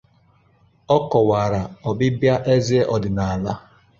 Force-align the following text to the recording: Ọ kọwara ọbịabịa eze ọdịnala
Ọ 0.95 0.97
kọwara 1.11 1.61
ọbịabịa 1.89 2.35
eze 2.53 2.79
ọdịnala 2.93 3.53